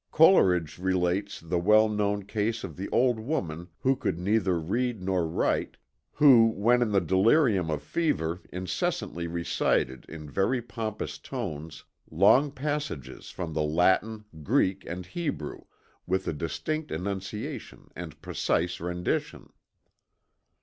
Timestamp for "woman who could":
3.19-4.17